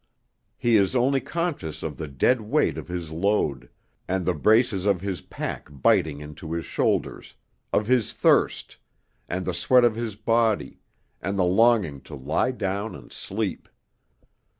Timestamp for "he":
0.57-0.77